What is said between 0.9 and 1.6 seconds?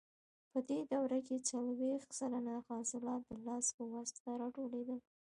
دوره کې